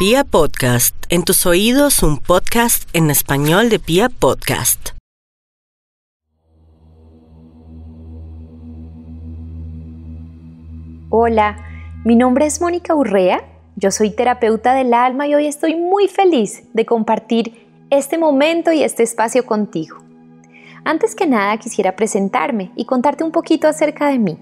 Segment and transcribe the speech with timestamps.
[0.00, 4.92] Pia Podcast, en tus oídos un podcast en español de Pia Podcast.
[11.10, 11.58] Hola,
[12.02, 13.44] mi nombre es Mónica Urrea,
[13.76, 18.82] yo soy terapeuta del alma y hoy estoy muy feliz de compartir este momento y
[18.82, 19.98] este espacio contigo.
[20.82, 24.38] Antes que nada quisiera presentarme y contarte un poquito acerca de mí.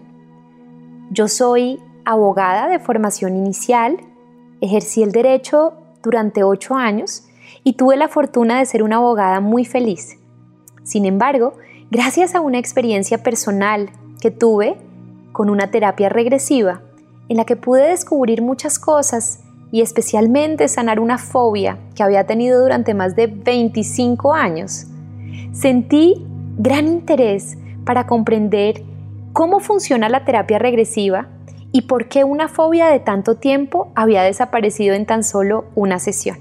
[1.11, 3.97] Yo soy abogada de formación inicial,
[4.61, 7.25] ejercí el derecho durante ocho años
[7.65, 10.19] y tuve la fortuna de ser una abogada muy feliz.
[10.83, 11.55] Sin embargo,
[11.91, 13.91] gracias a una experiencia personal
[14.21, 14.77] que tuve
[15.33, 16.83] con una terapia regresiva,
[17.29, 19.41] en la que pude descubrir muchas cosas
[19.71, 24.87] y especialmente sanar una fobia que había tenido durante más de 25 años,
[25.53, 28.83] sentí gran interés para comprender
[29.33, 31.29] cómo funciona la terapia regresiva
[31.79, 36.39] y por qué una fobia de tanto tiempo había desaparecido en tan solo una sesión.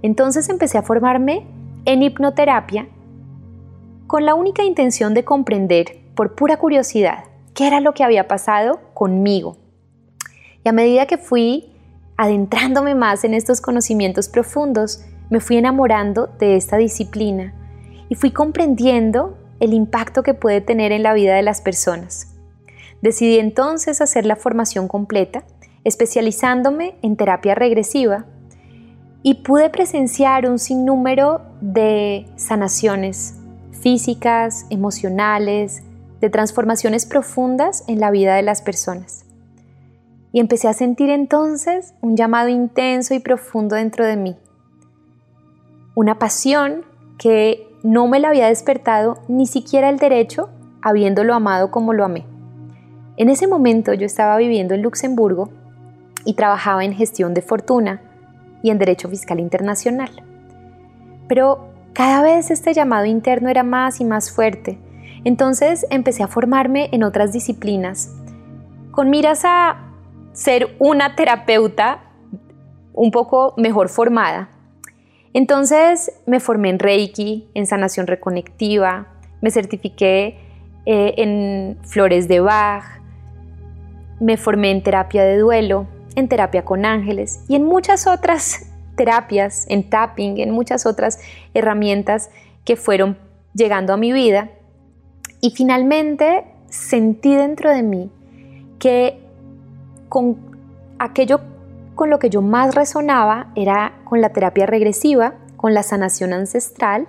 [0.00, 1.46] Entonces empecé a formarme
[1.84, 2.88] en hipnoterapia
[4.06, 8.80] con la única intención de comprender, por pura curiosidad, qué era lo que había pasado
[8.94, 9.58] conmigo.
[10.64, 11.74] Y a medida que fui
[12.16, 17.52] adentrándome más en estos conocimientos profundos, me fui enamorando de esta disciplina
[18.08, 22.35] y fui comprendiendo el impacto que puede tener en la vida de las personas.
[23.02, 25.44] Decidí entonces hacer la formación completa,
[25.84, 28.26] especializándome en terapia regresiva
[29.22, 33.34] y pude presenciar un sinnúmero de sanaciones
[33.72, 35.82] físicas, emocionales,
[36.20, 39.24] de transformaciones profundas en la vida de las personas.
[40.32, 44.36] Y empecé a sentir entonces un llamado intenso y profundo dentro de mí.
[45.94, 46.84] Una pasión
[47.18, 50.50] que no me la había despertado ni siquiera el derecho
[50.82, 52.35] habiéndolo amado como lo amé.
[53.16, 55.48] En ese momento yo estaba viviendo en Luxemburgo
[56.24, 58.02] y trabajaba en gestión de fortuna
[58.62, 60.10] y en derecho fiscal internacional.
[61.28, 64.78] Pero cada vez este llamado interno era más y más fuerte.
[65.24, 68.12] Entonces empecé a formarme en otras disciplinas,
[68.90, 69.92] con miras a
[70.32, 72.00] ser una terapeuta
[72.92, 74.50] un poco mejor formada.
[75.32, 79.06] Entonces me formé en Reiki, en sanación reconectiva,
[79.40, 80.38] me certifiqué
[80.86, 82.84] eh, en flores de Bach,
[84.20, 88.66] me formé en terapia de duelo, en terapia con ángeles y en muchas otras
[88.96, 91.20] terapias, en tapping, en muchas otras
[91.54, 92.30] herramientas
[92.64, 93.18] que fueron
[93.54, 94.50] llegando a mi vida.
[95.40, 98.10] Y finalmente sentí dentro de mí
[98.78, 99.20] que
[100.08, 100.36] con
[100.98, 101.40] aquello
[101.94, 107.06] con lo que yo más resonaba era con la terapia regresiva, con la sanación ancestral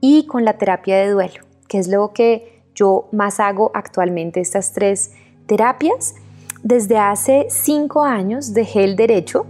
[0.00, 4.72] y con la terapia de duelo, que es lo que yo más hago actualmente, estas
[4.72, 5.12] tres
[5.46, 6.14] terapias
[6.62, 9.46] desde hace cinco años dejé el derecho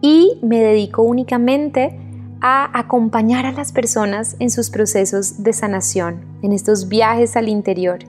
[0.00, 1.98] y me dedico únicamente
[2.40, 8.00] a acompañar a las personas en sus procesos de sanación, en estos viajes al interior.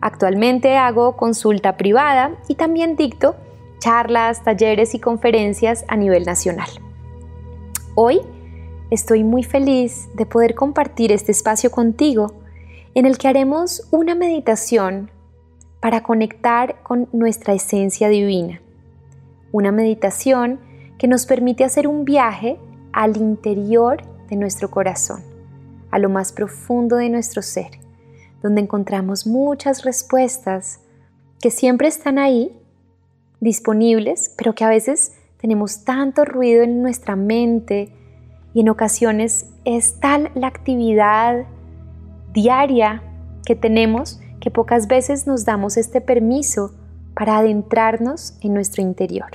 [0.00, 3.36] Actualmente hago consulta privada y también dicto
[3.78, 6.68] charlas, talleres y conferencias a nivel nacional.
[7.94, 8.20] Hoy
[8.90, 12.34] estoy muy feliz de poder compartir este espacio contigo
[12.94, 15.10] en el que haremos una meditación
[15.82, 18.60] para conectar con nuestra esencia divina.
[19.50, 20.60] Una meditación
[20.96, 22.56] que nos permite hacer un viaje
[22.92, 24.00] al interior
[24.30, 25.22] de nuestro corazón,
[25.90, 27.80] a lo más profundo de nuestro ser,
[28.44, 30.78] donde encontramos muchas respuestas
[31.40, 32.56] que siempre están ahí,
[33.40, 37.92] disponibles, pero que a veces tenemos tanto ruido en nuestra mente
[38.54, 41.44] y en ocasiones es tal la actividad
[42.32, 43.02] diaria
[43.44, 46.74] que tenemos que pocas veces nos damos este permiso
[47.14, 49.28] para adentrarnos en nuestro interior.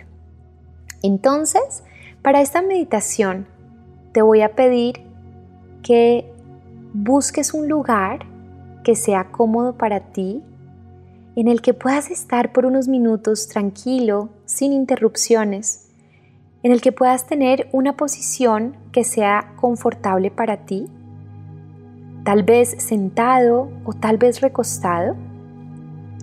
[1.01, 1.83] Entonces,
[2.21, 3.47] para esta meditación
[4.11, 5.05] te voy a pedir
[5.81, 6.29] que
[6.93, 8.25] busques un lugar
[8.83, 10.43] que sea cómodo para ti,
[11.37, 15.87] en el que puedas estar por unos minutos tranquilo, sin interrupciones,
[16.63, 20.87] en el que puedas tener una posición que sea confortable para ti
[22.27, 25.15] tal vez sentado o tal vez recostado,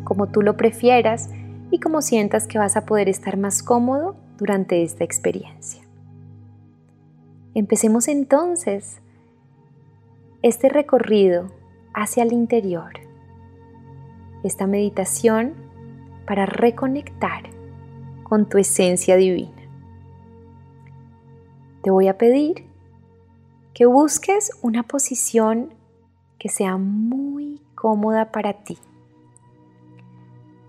[0.04, 1.30] como tú lo prefieras
[1.70, 5.82] y como sientas que vas a poder estar más cómodo durante esta experiencia.
[7.54, 9.00] Empecemos entonces
[10.42, 11.50] este recorrido
[11.94, 12.92] hacia el interior,
[14.42, 15.54] esta meditación
[16.26, 17.44] para reconectar
[18.24, 19.62] con tu esencia divina.
[21.82, 22.66] Te voy a pedir
[23.72, 25.72] que busques una posición
[26.44, 28.76] que sea muy cómoda para ti,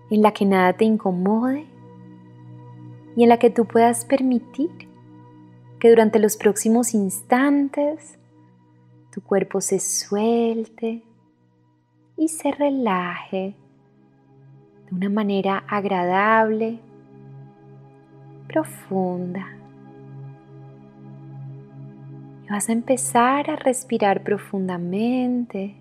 [0.08, 1.66] en la que nada te incomode
[3.14, 4.70] y en la que tú puedas permitir
[5.78, 8.18] que durante los próximos instantes
[9.10, 11.02] tu cuerpo se suelte
[12.16, 13.54] y se relaje
[14.88, 16.80] de una manera agradable,
[18.48, 19.55] profunda.
[22.46, 25.74] Y vas a empezar a respirar profundamente.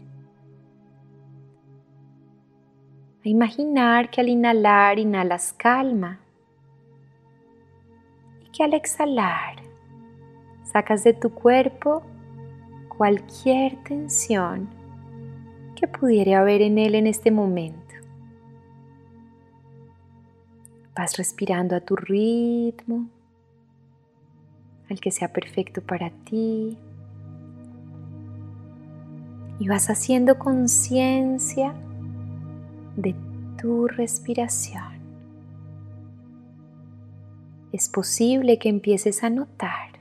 [3.23, 6.19] A imaginar que al inhalar inhalas calma
[8.43, 9.57] y que al exhalar
[10.63, 12.01] sacas de tu cuerpo
[12.97, 14.67] cualquier tensión
[15.75, 17.93] que pudiera haber en él en este momento.
[20.95, 23.07] Vas respirando a tu ritmo,
[24.89, 26.77] al que sea perfecto para ti.
[29.59, 31.73] Y vas haciendo conciencia
[32.97, 33.15] de
[33.57, 34.95] tu respiración.
[37.71, 39.99] Es posible que empieces a notar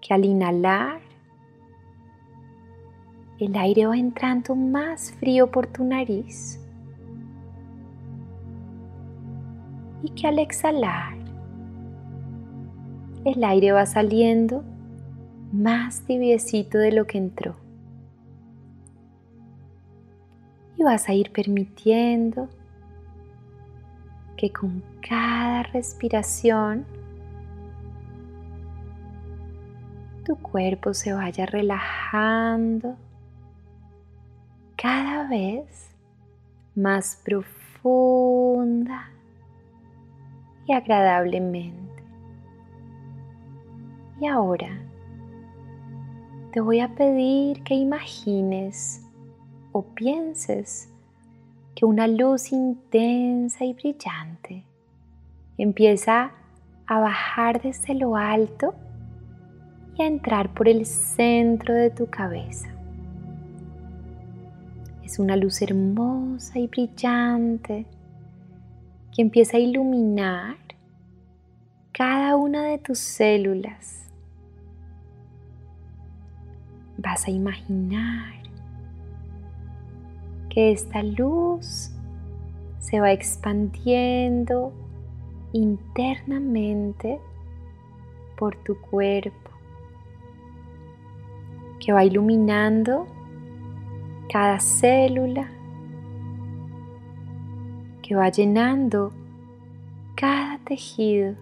[0.00, 1.00] que al inhalar
[3.38, 6.60] el aire va entrando más frío por tu nariz
[10.02, 11.17] y que al exhalar
[13.32, 14.64] el aire va saliendo
[15.52, 17.56] más tibiecito de lo que entró.
[20.76, 22.48] Y vas a ir permitiendo
[24.36, 26.86] que con cada respiración
[30.24, 32.96] tu cuerpo se vaya relajando
[34.76, 35.90] cada vez
[36.76, 39.10] más profunda
[40.66, 41.97] y agradablemente.
[44.20, 44.80] Y ahora
[46.52, 49.04] te voy a pedir que imagines
[49.72, 50.92] o pienses
[51.76, 54.64] que una luz intensa y brillante
[55.56, 56.32] empieza
[56.86, 58.74] a bajar desde lo alto
[59.96, 62.68] y a entrar por el centro de tu cabeza.
[65.04, 67.86] Es una luz hermosa y brillante
[69.14, 70.56] que empieza a iluminar
[71.92, 74.07] cada una de tus células.
[76.98, 78.34] Vas a imaginar
[80.50, 81.90] que esta luz
[82.78, 84.72] se va expandiendo
[85.52, 87.18] internamente
[88.36, 89.50] por tu cuerpo,
[91.80, 93.06] que va iluminando
[94.28, 95.48] cada célula
[98.08, 99.12] que va llenando
[100.16, 101.36] cada tejido.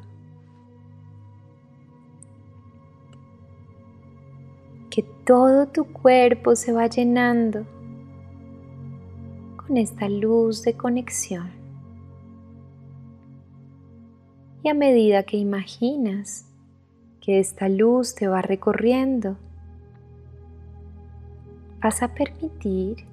[5.27, 7.67] Todo tu cuerpo se va llenando
[9.57, 11.51] con esta luz de conexión.
[14.63, 16.47] Y a medida que imaginas
[17.21, 19.37] que esta luz te va recorriendo,
[21.83, 23.05] vas a permitir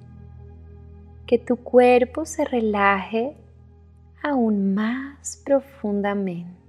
[1.26, 3.36] que tu cuerpo se relaje
[4.22, 6.63] aún más profundamente.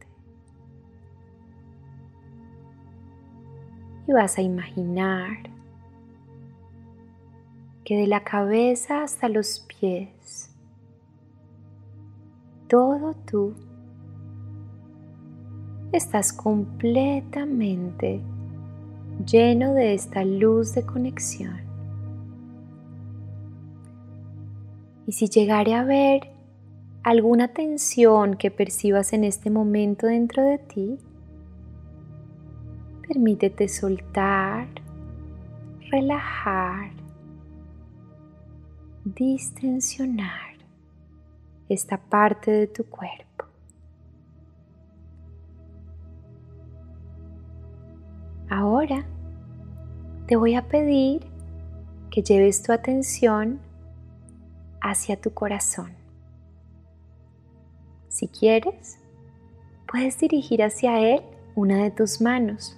[4.08, 5.38] Y vas a imaginar
[7.84, 10.50] que de la cabeza hasta los pies,
[12.68, 13.54] todo tú
[15.92, 18.22] estás completamente
[19.26, 21.62] lleno de esta luz de conexión.
[25.08, 26.32] Y si llegare a ver
[27.04, 30.98] alguna tensión que percibas en este momento dentro de ti,
[33.08, 34.68] permítete soltar,
[35.92, 36.92] relajar,
[39.04, 40.56] distensionar
[41.70, 43.46] esta parte de tu cuerpo.
[48.50, 49.06] Ahora
[50.28, 51.26] te voy a pedir
[52.10, 53.60] que lleves tu atención
[54.82, 55.92] hacia tu corazón.
[58.08, 58.98] Si quieres,
[59.92, 61.22] puedes dirigir hacia él
[61.56, 62.78] una de tus manos.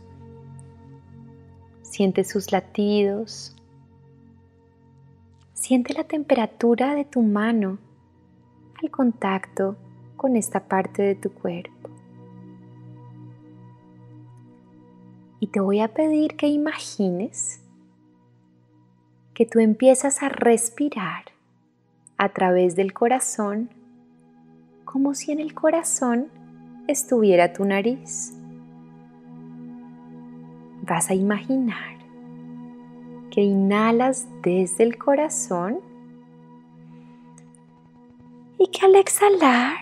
[1.97, 3.55] Siente sus latidos.
[5.53, 7.79] Siente la temperatura de tu mano
[8.79, 9.75] al contacto
[10.15, 11.89] con esta parte de tu cuerpo.
[15.39, 17.61] Y te voy a pedir que imagines
[19.33, 21.23] que tú empiezas a respirar
[22.19, 23.71] a través del corazón
[24.85, 26.27] como si en el corazón
[26.87, 28.36] estuviera tu nariz.
[30.87, 31.97] Vas a imaginar
[33.29, 35.79] que inhalas desde el corazón
[38.57, 39.77] y que al exhalar,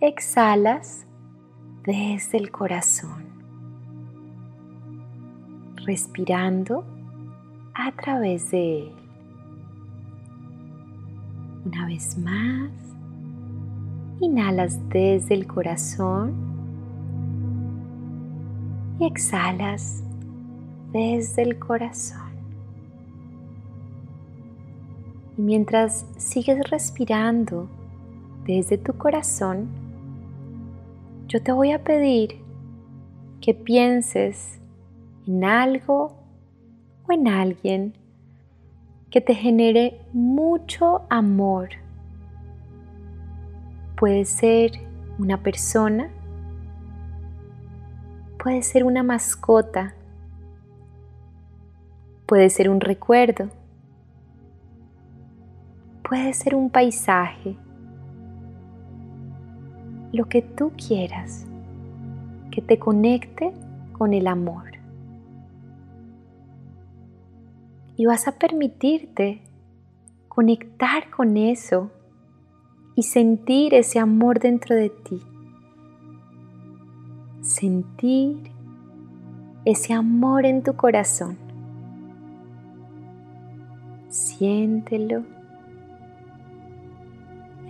[0.00, 1.06] exhalas
[1.84, 3.34] desde el corazón.
[5.86, 6.82] respirando
[7.74, 8.92] a través de él.
[11.66, 12.70] Una vez más,
[14.20, 16.53] inhalas desde el corazón
[18.98, 20.02] y exhalas
[20.92, 22.32] desde el corazón.
[25.36, 27.68] Y mientras sigues respirando
[28.46, 29.68] desde tu corazón,
[31.26, 32.40] yo te voy a pedir
[33.40, 34.60] que pienses
[35.26, 36.16] en algo
[37.06, 37.94] o en alguien
[39.10, 41.70] que te genere mucho amor.
[43.96, 44.72] Puede ser
[45.18, 46.10] una persona,
[48.44, 49.94] puede ser una mascota,
[52.26, 53.48] puede ser un recuerdo,
[56.06, 57.56] puede ser un paisaje,
[60.12, 61.46] lo que tú quieras
[62.50, 63.50] que te conecte
[63.92, 64.72] con el amor.
[67.96, 69.40] Y vas a permitirte
[70.28, 71.90] conectar con eso
[72.94, 75.33] y sentir ese amor dentro de ti.
[77.44, 78.50] Sentir
[79.66, 81.36] ese amor en tu corazón.
[84.08, 85.24] Siéntelo.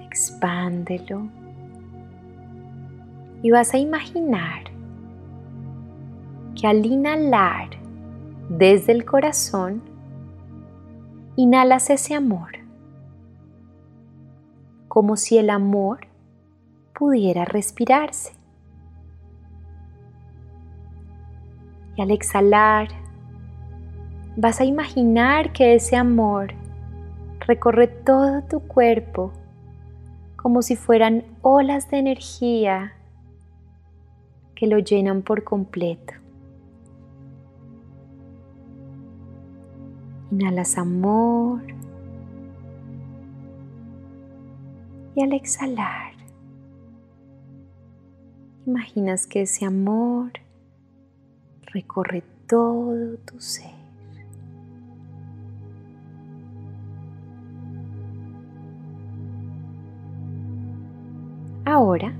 [0.06, 1.26] Expándelo.
[3.42, 4.62] Y vas a imaginar
[6.54, 7.70] que al inhalar
[8.48, 9.82] desde el corazón,
[11.34, 12.58] inhalas ese amor,
[14.86, 16.06] como si el amor
[16.92, 18.33] pudiera respirarse.
[21.96, 22.88] Y al exhalar,
[24.36, 26.54] vas a imaginar que ese amor
[27.40, 29.32] recorre todo tu cuerpo
[30.36, 32.92] como si fueran olas de energía
[34.54, 36.14] que lo llenan por completo.
[40.30, 41.62] Inhalas amor.
[45.14, 46.12] Y al exhalar,
[48.66, 50.32] imaginas que ese amor
[51.74, 53.74] recorre todo tu ser.
[61.64, 62.14] Ahora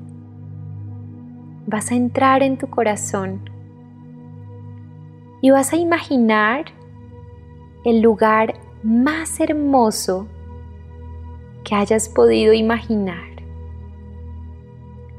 [1.67, 3.49] vas a entrar en tu corazón
[5.41, 6.65] y vas a imaginar
[7.85, 10.27] el lugar más hermoso
[11.63, 13.29] que hayas podido imaginar.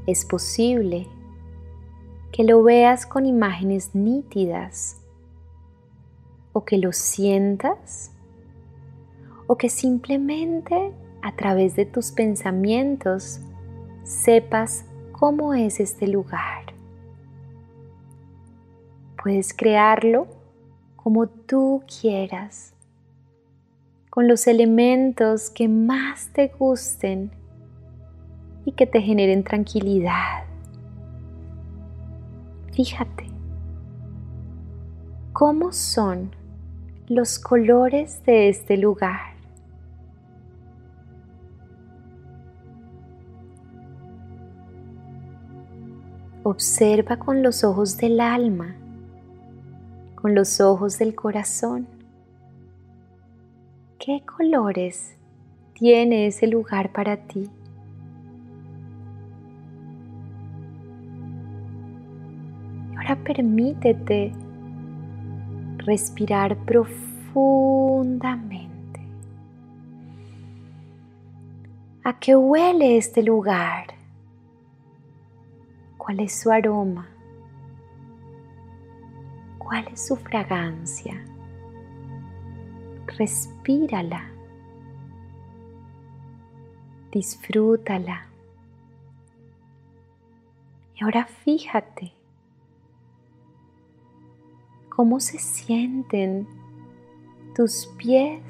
[0.08, 1.08] Es posible
[2.36, 5.02] que lo veas con imágenes nítidas
[6.52, 8.12] o que lo sientas
[9.48, 13.40] o que simplemente a través de tus pensamientos
[14.04, 16.66] sepas cómo es este lugar.
[19.24, 20.28] Puedes crearlo
[20.98, 22.74] como tú quieras,
[24.10, 27.32] con los elementos que más te gusten
[28.66, 30.45] y que te generen tranquilidad.
[32.76, 33.26] Fíjate
[35.34, 36.32] cómo son
[37.08, 39.36] los colores de este lugar.
[46.44, 48.76] Observa con los ojos del alma
[50.26, 51.88] con los ojos del corazón.
[54.00, 55.16] ¿Qué colores
[55.76, 57.48] tiene ese lugar para ti?
[63.26, 64.32] Permítete
[65.80, 69.02] respirar profundamente.
[72.06, 73.88] ¿A qué huele este lugar?
[75.98, 77.10] ¿Cuál es su aroma?
[79.66, 81.26] cuál es su fragancia.
[83.18, 84.30] Respírala.
[87.12, 88.28] Disfrútala.
[90.96, 92.14] Y ahora fíjate
[94.96, 96.48] cómo se sienten
[97.54, 98.42] tus pies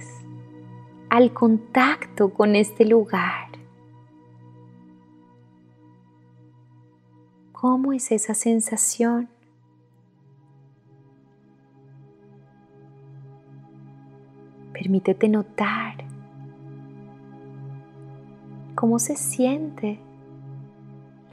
[1.10, 3.48] al contacto con este lugar.
[7.52, 9.28] ¿Cómo es esa sensación?
[14.72, 15.96] Permítete notar
[18.75, 20.00] cómo se siente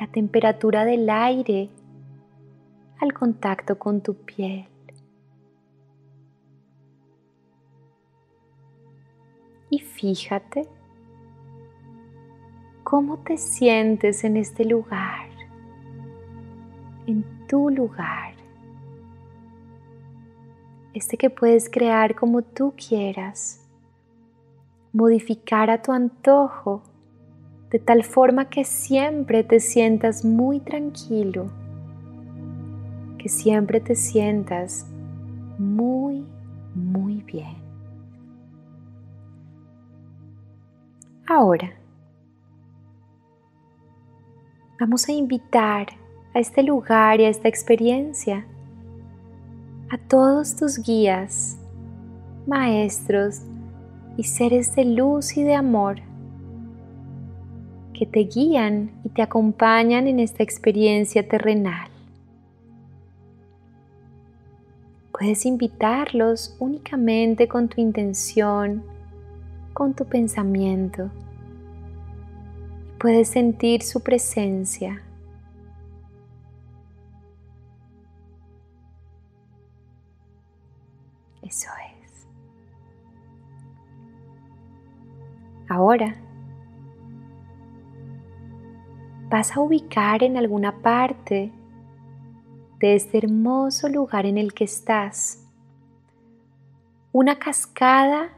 [0.01, 1.69] la temperatura del aire
[2.99, 4.72] al contacto con tu piel.
[9.73, 10.69] Y fíjate
[12.85, 15.31] cómo te sientes en este lugar,
[17.07, 18.35] en tu lugar.
[20.93, 23.67] este que puedes crear como tú quieras,
[24.93, 26.83] modificar a tu antojo
[27.71, 31.47] de tal forma que siempre te sientas muy tranquilo,
[33.17, 34.87] que siempre te sientas
[35.59, 36.27] muy,
[36.75, 37.62] muy bien.
[41.29, 41.73] Ahora,
[44.81, 45.87] vamos a invitar
[46.35, 48.45] a este lugar y a esta experiencia
[49.91, 51.59] a todos tus guías,
[52.47, 53.43] maestros
[54.17, 56.01] y seres de luz y de amor
[57.93, 61.89] que te guían y te acompañan en esta experiencia terrenal.
[65.13, 68.83] Puedes invitarlos únicamente con tu intención,
[69.83, 71.11] con tu pensamiento.
[73.01, 75.03] Puedes sentir su presencia.
[81.43, 81.69] Eso
[82.01, 82.29] es.
[85.69, 86.15] Ahora
[89.31, 91.51] vas a ubicar en alguna parte
[92.79, 95.45] de este hermoso lugar en el que estás
[97.11, 98.31] una cascada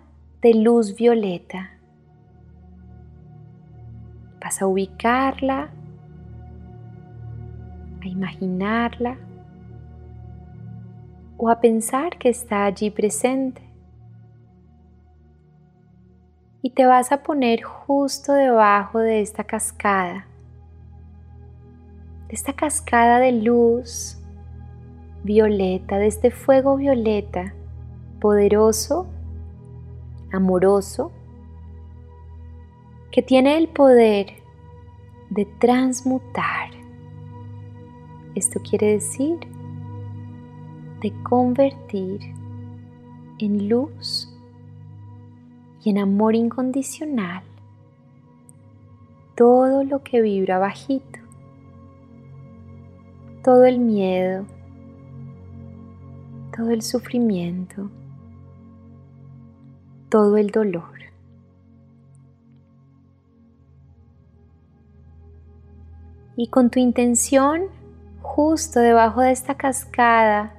[0.45, 1.71] de luz violeta.
[4.43, 5.71] Vas a ubicarla,
[8.03, 9.17] a imaginarla
[11.39, 13.63] o a pensar que está allí presente.
[16.61, 20.27] Y te vas a poner justo debajo de esta cascada,
[22.29, 24.23] de esta cascada de luz
[25.23, 27.55] violeta, de este fuego violeta,
[28.21, 29.09] poderoso,
[30.35, 31.13] amoroso,
[33.11, 34.35] que tiene el poder
[35.31, 36.71] de transmutar.
[38.35, 39.39] Esto quiere decir
[41.01, 42.21] de convertir
[43.39, 44.29] en luz
[45.83, 47.45] y en amor incondicional
[49.35, 51.19] todo lo que vibra bajito,
[53.43, 54.47] todo el miedo,
[56.57, 57.91] todo el sufrimiento,
[60.15, 60.95] todo el dolor.
[66.37, 67.63] Y con tu intención,
[68.23, 70.55] justo debajo de esta cascada,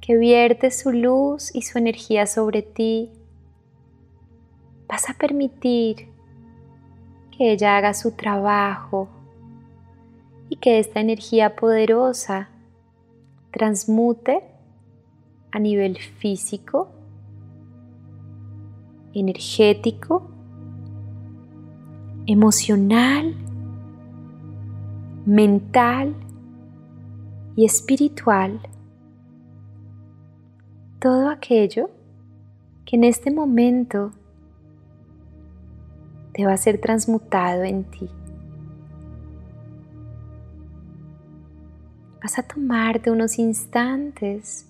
[0.00, 3.12] que vierte su luz y su energía sobre ti,
[4.88, 6.08] vas a permitir
[7.30, 9.10] que ella haga su trabajo
[10.48, 12.48] y que esta energía poderosa
[13.52, 14.42] transmute
[15.52, 17.01] a nivel físico,
[19.14, 20.30] energético,
[22.26, 23.34] emocional,
[25.26, 26.14] mental
[27.56, 28.60] y espiritual
[31.02, 31.90] todo aquello
[32.84, 34.12] que en este momento
[36.32, 38.08] te va a ser transmutado en ti.
[42.22, 44.68] Vas a tomarte unos instantes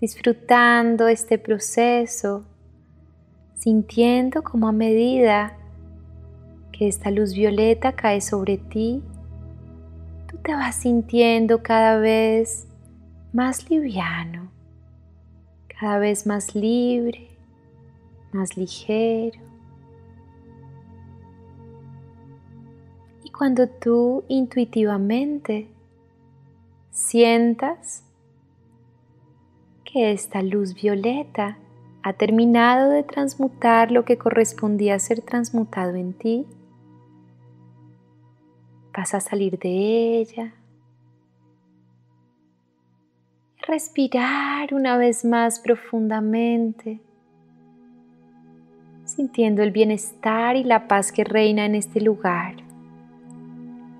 [0.00, 2.44] disfrutando este proceso,
[3.58, 5.56] sintiendo como a medida
[6.72, 9.02] que esta luz violeta cae sobre ti,
[10.28, 12.68] tú te vas sintiendo cada vez
[13.32, 14.48] más liviano
[15.78, 17.28] cada vez más libre,
[18.32, 19.38] más ligero.
[23.22, 25.68] Y cuando tú intuitivamente
[26.90, 28.04] sientas
[29.84, 31.58] que esta luz violeta
[32.02, 36.46] ha terminado de transmutar lo que correspondía ser transmutado en ti,
[38.96, 40.54] vas a salir de ella
[43.68, 47.00] respirar una vez más profundamente,
[49.04, 52.56] sintiendo el bienestar y la paz que reina en este lugar,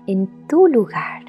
[0.07, 1.23] en tu lugar.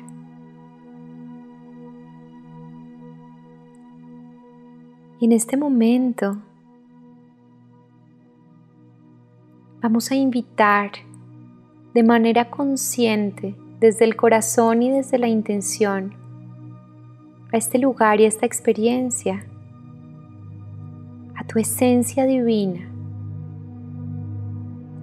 [5.20, 6.38] Y en este momento
[9.82, 10.90] vamos a invitar
[11.94, 16.12] de manera consciente, desde el corazón y desde la intención,
[17.50, 19.46] a este lugar y a esta experiencia,
[21.34, 22.90] a tu esencia divina,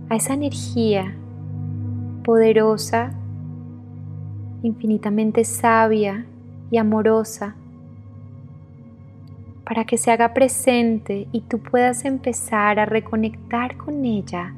[0.10, 1.16] a esa energía
[2.24, 3.13] poderosa,
[4.62, 6.26] infinitamente sabia
[6.70, 7.56] y amorosa,
[9.66, 14.54] para que se haga presente y tú puedas empezar a reconectar con ella,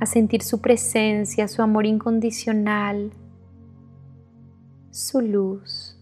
[0.00, 3.12] a sentir su presencia, su amor incondicional,
[4.90, 5.98] su luz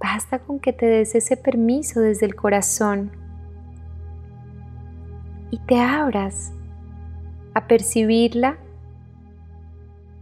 [0.00, 3.10] Basta con que te des ese permiso desde el corazón
[5.50, 6.52] y te abras
[7.54, 8.58] a percibirla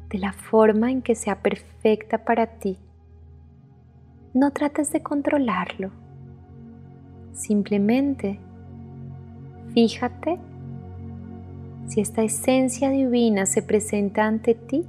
[0.09, 2.79] de la forma en que sea perfecta para ti.
[4.33, 5.91] No trates de controlarlo.
[7.33, 8.41] Simplemente
[9.75, 10.39] fíjate
[11.87, 14.85] si esta esencia divina se presenta ante ti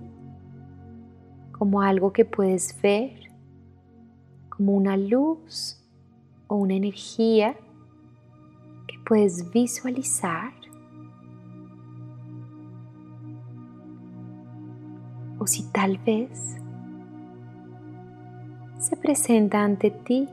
[1.52, 3.32] como algo que puedes ver,
[4.50, 5.84] como una luz
[6.48, 7.56] o una energía
[8.88, 10.54] que puedes visualizar.
[15.40, 16.58] O si tal vez
[18.80, 20.28] se presenta ante ti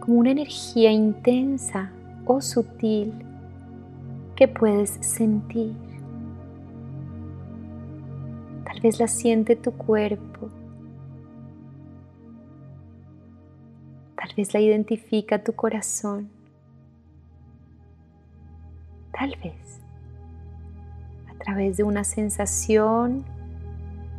[0.00, 1.90] como una energía intensa
[2.26, 3.33] o sutil
[4.34, 5.74] que puedes sentir.
[8.64, 10.48] Tal vez la siente tu cuerpo.
[14.16, 16.28] Tal vez la identifica tu corazón.
[19.16, 19.80] Tal vez
[21.28, 23.24] a través de una sensación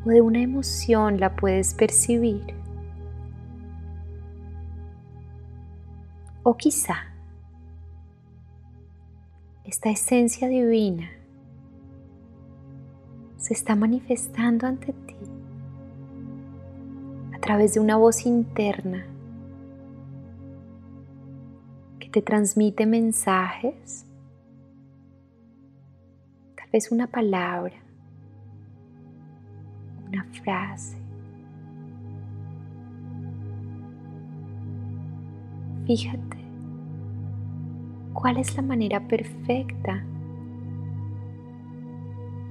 [0.06, 2.54] o de una emoción la puedes percibir.
[6.44, 7.15] O quizá
[9.76, 11.10] esta esencia divina
[13.36, 15.18] se está manifestando ante ti
[17.34, 19.06] a través de una voz interna
[22.00, 24.06] que te transmite mensajes,
[26.56, 27.76] tal vez una palabra,
[30.08, 30.96] una frase.
[35.86, 36.45] Fíjate
[38.26, 40.04] cuál es la manera perfecta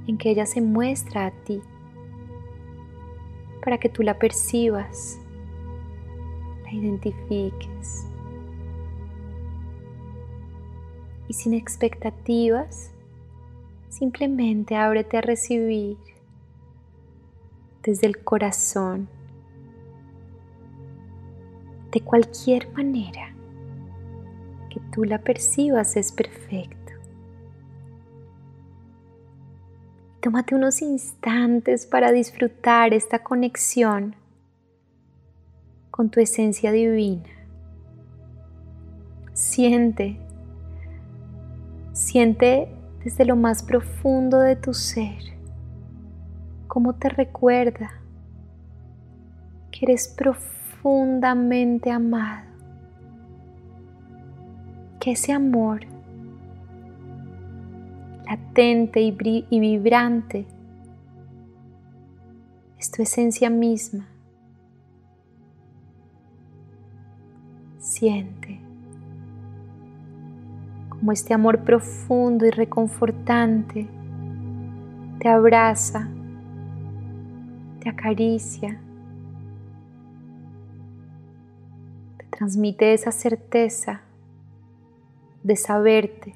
[0.07, 1.61] en que ella se muestra a ti
[3.61, 5.19] para que tú la percibas,
[6.63, 8.07] la identifiques.
[11.27, 12.93] Y sin expectativas,
[13.89, 15.97] simplemente ábrete a recibir
[17.83, 19.09] desde el corazón,
[21.91, 23.34] de cualquier manera
[24.95, 26.93] tú la percibas es perfecto.
[30.23, 34.15] Tómate unos instantes para disfrutar esta conexión
[35.91, 37.29] con tu esencia divina.
[39.33, 40.17] Siente,
[41.93, 42.69] siente
[43.03, 45.35] desde lo más profundo de tu ser
[46.69, 47.93] cómo te recuerda
[49.71, 52.54] que eres profundamente amado
[55.05, 55.81] que ese amor
[58.27, 60.47] latente y, vibrante
[62.79, 64.07] es tu esencia misma.
[67.77, 68.59] Siente
[70.89, 73.87] como este amor profundo y reconfortante
[75.19, 76.09] te abraza,
[77.81, 78.81] te acaricia,
[82.17, 84.01] te transmite esa certeza
[85.45, 86.35] de saberte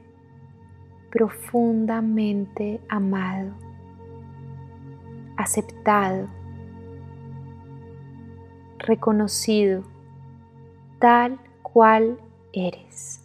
[1.11, 3.53] profundamente amado,
[5.37, 6.29] aceptado,
[8.79, 9.83] reconocido
[10.99, 12.21] tal cual
[12.53, 13.25] eres.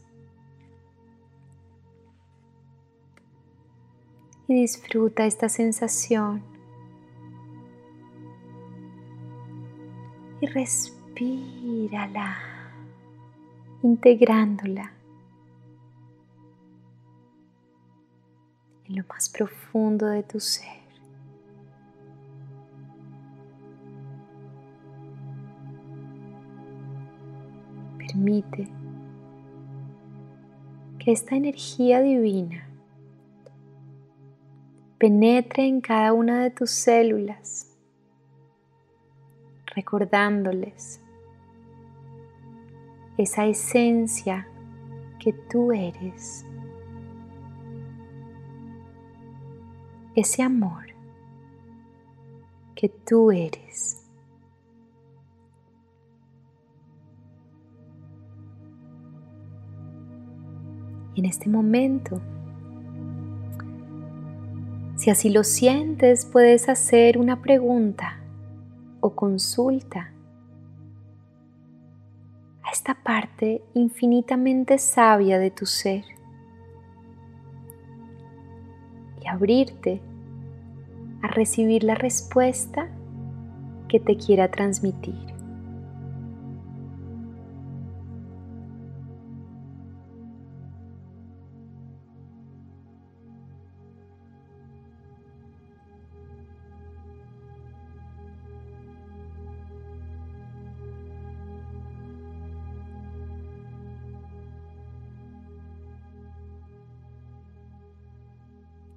[4.47, 6.43] Y disfruta esta sensación.
[10.39, 12.37] Y respírala,
[13.81, 14.91] integrándola
[18.95, 20.83] lo más profundo de tu ser.
[27.97, 28.67] Permite
[30.99, 32.67] que esta energía divina
[34.99, 37.75] penetre en cada una de tus células,
[39.75, 41.01] recordándoles
[43.17, 44.47] esa esencia
[45.19, 46.45] que tú eres.
[50.15, 50.85] Ese amor
[52.75, 53.99] que tú eres.
[61.15, 62.19] Y en este momento,
[64.95, 68.19] si así lo sientes, puedes hacer una pregunta
[68.99, 70.11] o consulta
[72.63, 76.12] a esta parte infinitamente sabia de tu ser.
[79.43, 79.99] Abrirte
[81.21, 82.87] a recibir la respuesta
[83.89, 85.32] que te quiera transmitir.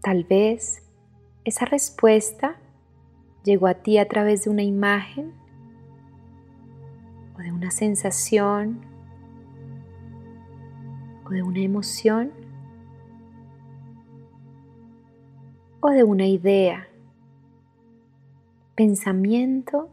[0.06, 0.84] Tal vez
[1.44, 2.54] esa respuesta
[3.42, 5.32] llegó a ti a través de una imagen
[7.34, 8.82] o de una sensación
[11.24, 12.30] o de una emoción
[15.80, 16.86] o de una idea,
[18.76, 19.88] pensamiento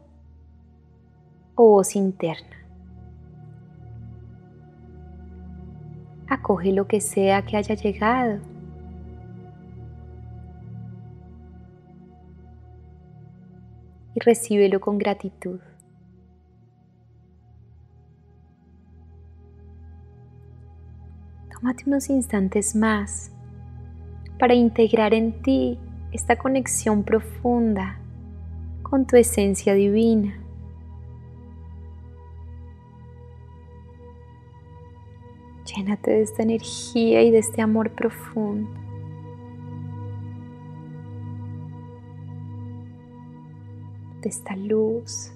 [1.56, 2.56] o voz interna.
[6.28, 8.53] Acoge lo que sea que haya llegado.
[14.14, 15.60] Y recíbelo con gratitud.
[21.52, 23.32] Tómate unos instantes más
[24.38, 25.78] para integrar en ti
[26.12, 27.98] esta conexión profunda
[28.82, 30.38] con tu esencia divina.
[35.64, 38.83] Llénate de esta energía y de este amor profundo.
[44.24, 45.30] De esta luz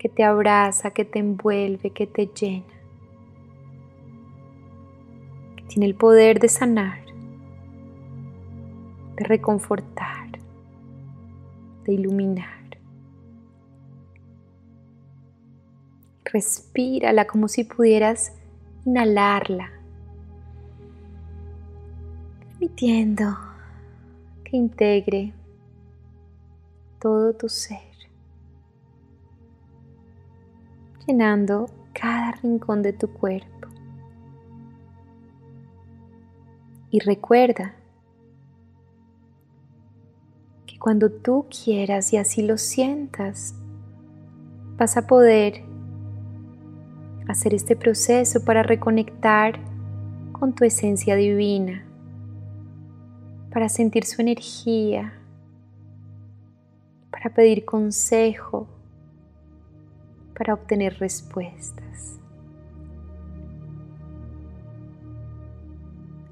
[0.00, 2.66] que te abraza, que te envuelve, que te llena.
[5.56, 6.98] Que tiene el poder de sanar,
[9.14, 10.28] de reconfortar,
[11.84, 12.78] de iluminar.
[16.24, 18.32] Respírala como si pudieras
[18.84, 19.70] inhalarla,
[22.50, 23.38] permitiendo
[24.42, 25.32] que integre
[27.04, 27.82] todo tu ser,
[31.06, 33.68] llenando cada rincón de tu cuerpo.
[36.90, 37.74] Y recuerda
[40.64, 43.54] que cuando tú quieras y así lo sientas,
[44.78, 45.62] vas a poder
[47.28, 49.60] hacer este proceso para reconectar
[50.32, 51.84] con tu esencia divina,
[53.52, 55.20] para sentir su energía,
[57.24, 58.66] para pedir consejo,
[60.36, 62.18] para obtener respuestas.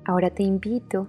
[0.04, 1.08] Ahora te invito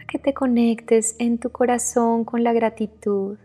[0.00, 3.38] a que te conectes en tu corazón con la gratitud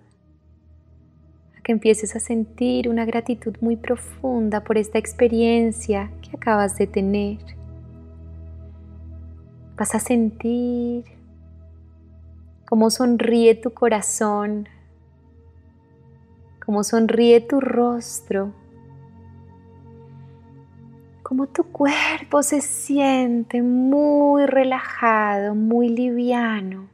[1.64, 7.38] que empieces a sentir una gratitud muy profunda por esta experiencia que acabas de tener.
[9.76, 11.04] Vas a sentir
[12.66, 14.68] cómo sonríe tu corazón,
[16.68, 18.52] cómo sonríe tu rostro,
[21.24, 26.90] cómo tu cuerpo se siente muy relajado, muy liviano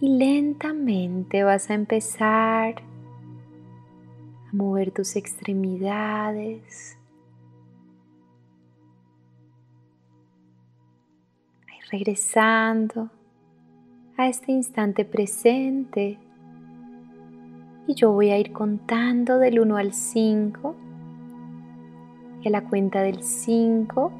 [0.00, 2.76] y lentamente vas a empezar
[4.48, 6.96] a mover tus extremidades.
[11.90, 13.10] regresando
[14.16, 16.20] a este instante presente
[17.90, 20.76] y yo voy a ir contando del 1 al 5
[22.40, 24.12] y a la cuenta del 5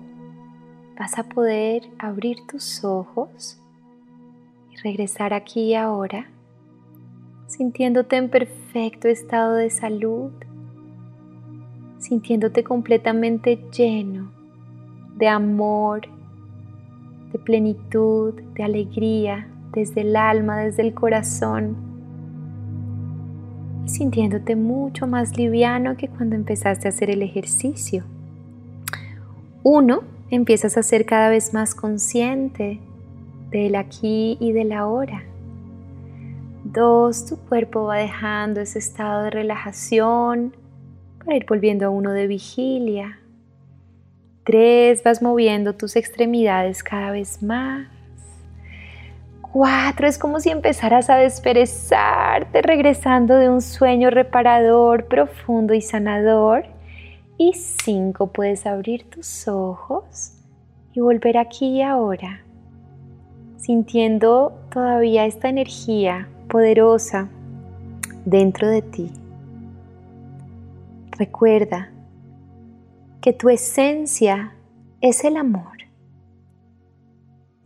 [0.99, 3.63] vas a poder abrir tus ojos
[4.83, 6.27] regresar aquí y ahora,
[7.47, 10.33] sintiéndote en perfecto estado de salud,
[11.99, 14.33] sintiéndote completamente lleno
[15.17, 16.09] de amor,
[17.33, 21.90] de plenitud, de alegría, desde el alma, desde el corazón, y
[23.93, 28.05] sintiéndote mucho más liviano que cuando empezaste a hacer el ejercicio.
[29.63, 32.81] Uno, empiezas a ser cada vez más consciente
[33.51, 35.23] del aquí y del ahora.
[36.65, 40.55] Dos, tu cuerpo va dejando ese estado de relajación
[41.19, 43.19] para ir volviendo a uno de vigilia.
[44.45, 48.00] Tres, vas moviendo tus extremidades cada vez más.
[49.53, 56.67] Cuatro, es como si empezaras a desperezarte, regresando de un sueño reparador, profundo y sanador.
[57.37, 60.35] Y cinco, puedes abrir tus ojos
[60.93, 62.45] y volver aquí y ahora
[63.61, 67.29] sintiendo todavía esta energía poderosa
[68.25, 69.13] dentro de ti.
[71.19, 71.91] Recuerda
[73.21, 74.55] que tu esencia
[75.03, 75.77] es el amor.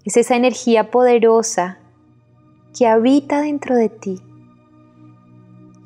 [0.04, 1.78] Es esa energía poderosa
[2.76, 4.20] que habita dentro de ti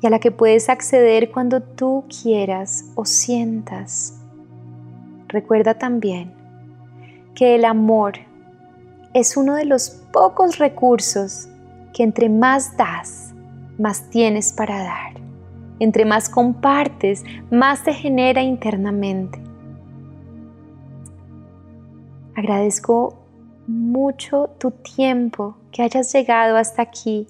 [0.01, 4.19] y a la que puedes acceder cuando tú quieras o sientas.
[5.27, 6.33] Recuerda también
[7.35, 8.13] que el amor
[9.13, 11.47] es uno de los pocos recursos
[11.93, 13.33] que entre más das,
[13.77, 15.13] más tienes para dar.
[15.79, 19.41] Entre más compartes, más te genera internamente.
[22.35, 23.18] Agradezco
[23.69, 27.27] mucho tu tiempo, que hayas llegado hasta aquí,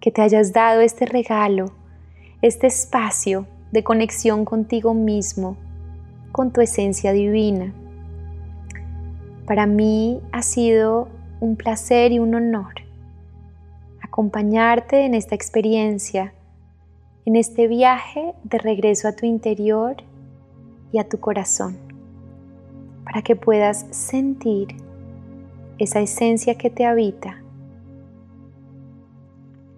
[0.00, 1.72] que te hayas dado este regalo,
[2.40, 5.58] este espacio de conexión contigo mismo,
[6.32, 7.74] con tu esencia divina.
[9.46, 11.08] Para mí ha sido
[11.40, 12.74] un placer y un honor
[14.00, 16.32] acompañarte en esta experiencia,
[17.26, 19.96] en este viaje de regreso a tu interior
[20.92, 21.76] y a tu corazón,
[23.04, 24.83] para que puedas sentir
[25.78, 27.42] esa esencia que te habita.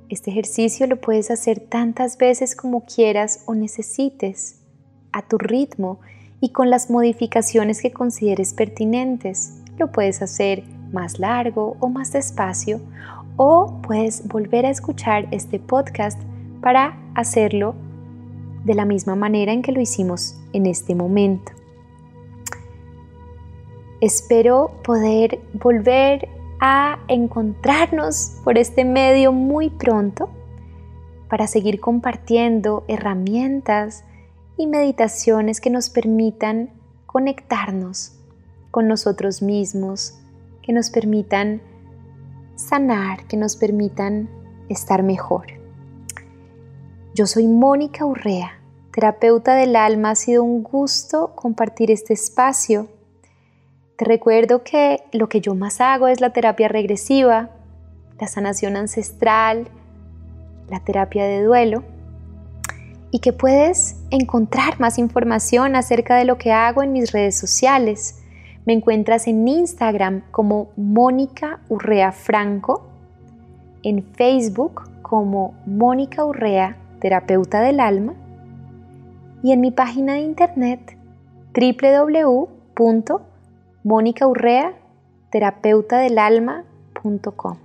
[0.08, 4.60] Este ejercicio lo puedes hacer tantas veces como quieras o necesites,
[5.12, 5.98] a tu ritmo
[6.40, 9.54] y con las modificaciones que consideres pertinentes.
[9.78, 12.80] Lo puedes hacer más largo o más despacio
[13.36, 16.20] o puedes volver a escuchar este podcast
[16.60, 17.74] para hacerlo
[18.64, 21.52] de la misma manera en que lo hicimos en este momento.
[24.00, 26.28] Espero poder volver
[26.60, 30.28] a encontrarnos por este medio muy pronto
[31.30, 34.04] para seguir compartiendo herramientas
[34.58, 36.70] y meditaciones que nos permitan
[37.06, 38.12] conectarnos
[38.70, 40.18] con nosotros mismos,
[40.62, 41.62] que nos permitan
[42.54, 44.28] sanar, que nos permitan
[44.68, 45.46] estar mejor.
[47.14, 48.60] Yo soy Mónica Urrea,
[48.92, 50.10] terapeuta del alma.
[50.10, 52.88] Ha sido un gusto compartir este espacio
[53.96, 57.50] te recuerdo que lo que yo más hago es la terapia regresiva,
[58.20, 59.68] la sanación ancestral,
[60.68, 61.82] la terapia de duelo
[63.10, 68.22] y que puedes encontrar más información acerca de lo que hago en mis redes sociales.
[68.66, 72.86] Me encuentras en Instagram como Mónica Urrea Franco,
[73.82, 78.14] en Facebook como Mónica Urrea, terapeuta del alma,
[79.42, 80.98] y en mi página de internet
[81.54, 82.56] www
[83.86, 84.74] Mónica Urrea,
[85.30, 87.56] terapeuta del alma.com.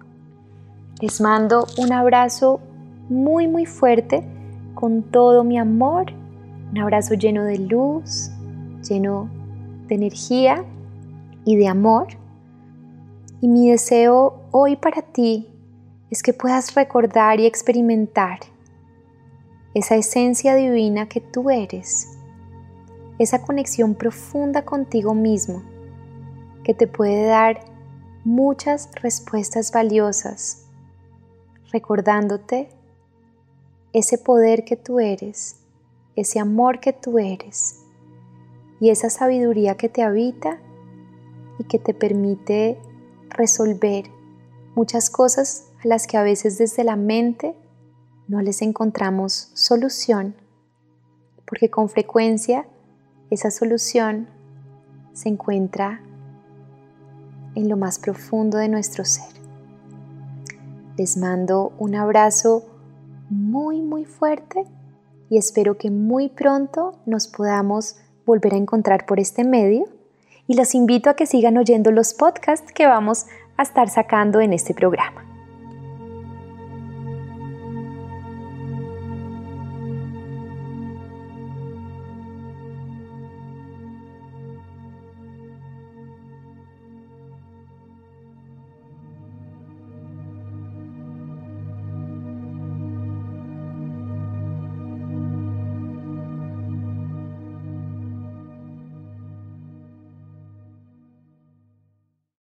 [1.01, 2.59] Les mando un abrazo
[3.09, 4.23] muy muy fuerte
[4.75, 6.13] con todo mi amor,
[6.69, 8.29] un abrazo lleno de luz,
[8.87, 9.31] lleno
[9.87, 10.63] de energía
[11.43, 12.09] y de amor.
[13.41, 15.49] Y mi deseo hoy para ti
[16.11, 18.41] es que puedas recordar y experimentar
[19.73, 22.15] esa esencia divina que tú eres,
[23.17, 25.70] esa conexión profunda contigo mismo
[26.63, 27.59] que te puede dar
[28.23, 30.67] muchas respuestas valiosas,
[31.71, 32.69] recordándote
[33.93, 35.57] ese poder que tú eres,
[36.15, 37.83] ese amor que tú eres
[38.79, 40.59] y esa sabiduría que te habita
[41.59, 42.79] y que te permite
[43.29, 44.05] resolver
[44.75, 47.55] muchas cosas a las que a veces desde la mente
[48.27, 50.35] no les encontramos solución,
[51.45, 52.65] porque con frecuencia
[53.29, 54.27] esa solución
[55.13, 56.01] se encuentra
[57.55, 59.31] en lo más profundo de nuestro ser.
[60.97, 62.65] Les mando un abrazo
[63.29, 64.65] muy muy fuerte
[65.29, 69.85] y espero que muy pronto nos podamos volver a encontrar por este medio
[70.47, 73.25] y los invito a que sigan oyendo los podcasts que vamos
[73.57, 75.30] a estar sacando en este programa.